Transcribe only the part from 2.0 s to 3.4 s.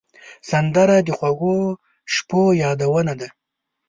شپو یادونه ده